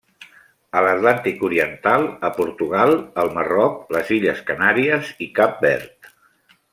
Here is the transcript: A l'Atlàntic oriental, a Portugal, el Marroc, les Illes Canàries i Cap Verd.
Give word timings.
A 0.79 0.81
l'Atlàntic 0.85 1.43
oriental, 1.49 2.07
a 2.29 2.33
Portugal, 2.39 2.93
el 3.25 3.29
Marroc, 3.37 3.77
les 3.97 4.11
Illes 4.19 4.41
Canàries 4.51 5.13
i 5.27 5.33
Cap 5.41 5.63
Verd. 5.67 6.11